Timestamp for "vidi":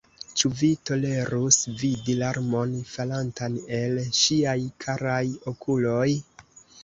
1.81-2.15